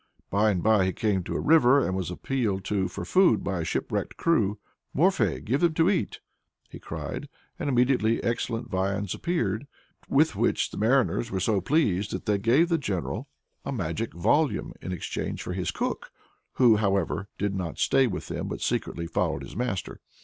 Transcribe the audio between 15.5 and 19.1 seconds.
his cook who, however, did not stay with them but secretly